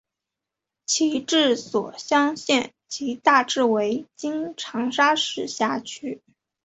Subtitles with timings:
[0.87, 6.23] 其治所湘县即大致为今长沙市辖区。